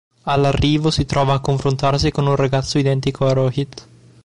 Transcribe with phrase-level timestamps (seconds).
[0.23, 3.87] All'arrivo, si trova a confrontarsi con un ragazzo identico a Rohit.